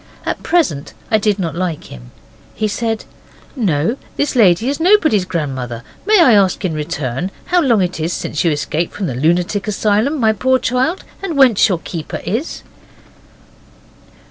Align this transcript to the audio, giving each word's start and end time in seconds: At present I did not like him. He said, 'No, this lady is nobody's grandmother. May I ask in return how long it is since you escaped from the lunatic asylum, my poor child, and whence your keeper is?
At 0.25 0.41
present 0.41 0.93
I 1.11 1.19
did 1.19 1.37
not 1.37 1.53
like 1.53 1.91
him. 1.91 2.09
He 2.55 2.67
said, 2.67 3.05
'No, 3.55 3.97
this 4.15 4.35
lady 4.35 4.67
is 4.67 4.79
nobody's 4.79 5.25
grandmother. 5.25 5.83
May 6.07 6.19
I 6.19 6.33
ask 6.33 6.65
in 6.65 6.73
return 6.73 7.29
how 7.45 7.61
long 7.61 7.83
it 7.83 7.99
is 7.99 8.11
since 8.11 8.43
you 8.43 8.49
escaped 8.49 8.95
from 8.95 9.05
the 9.05 9.13
lunatic 9.13 9.67
asylum, 9.67 10.19
my 10.19 10.33
poor 10.33 10.57
child, 10.57 11.03
and 11.21 11.37
whence 11.37 11.69
your 11.69 11.77
keeper 11.77 12.19
is? 12.25 12.63